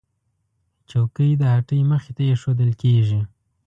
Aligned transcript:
چوکۍ 0.89 1.29
د 1.37 1.43
هټۍ 1.53 1.81
مخې 1.91 2.11
ته 2.17 2.23
ایښودل 2.29 2.71
کېږي. 2.81 3.21